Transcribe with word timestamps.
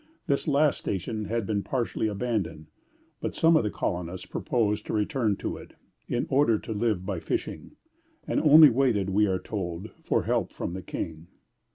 This 0.25 0.47
last 0.47 0.79
station 0.79 1.25
had 1.25 1.45
been 1.45 1.61
partially 1.61 2.07
abandoned; 2.07 2.65
but 3.19 3.35
some 3.35 3.55
of 3.55 3.63
the 3.63 3.69
colonists 3.69 4.25
proposed 4.25 4.87
to 4.87 4.93
return 4.93 5.35
to 5.35 5.57
it, 5.57 5.73
in 6.07 6.25
order 6.27 6.57
to 6.57 6.73
live 6.73 7.05
by 7.05 7.19
fishing, 7.19 7.73
and 8.27 8.39
only 8.41 8.71
waited, 8.71 9.11
we 9.11 9.27
are 9.27 9.37
told, 9.37 9.91
for 10.03 10.23
help 10.23 10.51
from 10.53 10.73
the 10.73 10.81
King. 10.81 11.27